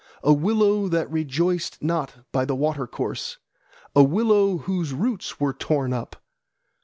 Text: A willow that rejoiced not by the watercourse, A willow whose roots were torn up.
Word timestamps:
A 0.23 0.33
willow 0.33 0.87
that 0.87 1.11
rejoiced 1.11 1.83
not 1.83 2.25
by 2.31 2.43
the 2.43 2.55
watercourse, 2.55 3.37
A 3.95 4.01
willow 4.01 4.57
whose 4.57 4.93
roots 4.95 5.39
were 5.39 5.53
torn 5.53 5.93
up. 5.93 6.15